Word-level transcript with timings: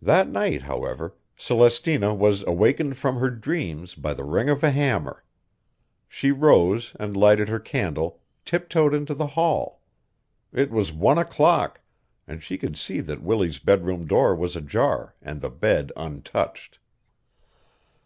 That 0.00 0.30
night, 0.30 0.62
however, 0.62 1.14
Celestina 1.36 2.14
was 2.14 2.42
awakened 2.44 2.96
from 2.96 3.16
her 3.16 3.28
dreams 3.28 3.94
by 3.94 4.14
the 4.14 4.24
ring 4.24 4.48
of 4.48 4.64
a 4.64 4.70
hammer. 4.70 5.24
She 6.08 6.30
rose, 6.30 6.96
and 6.98 7.14
lighting 7.14 7.48
her 7.48 7.60
candle, 7.60 8.22
tip 8.46 8.70
toed 8.70 8.94
into 8.94 9.12
the 9.14 9.26
hall. 9.26 9.82
It 10.54 10.70
was 10.70 10.90
one 10.90 11.18
o'clock, 11.18 11.82
and 12.26 12.42
she 12.42 12.56
could 12.56 12.78
see 12.78 13.02
that 13.02 13.22
Willie's 13.22 13.58
bedroom 13.58 14.06
door 14.06 14.34
was 14.34 14.56
ajar 14.56 15.16
and 15.20 15.42
the 15.42 15.50
bed 15.50 15.92
untouched. 15.98 16.78